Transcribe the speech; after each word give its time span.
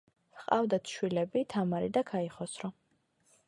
ჰყავდათ 0.43 0.93
შვილები 0.93 1.45
თამარი 1.55 1.93
და 1.99 2.03
ქაიხოსრო. 2.13 2.75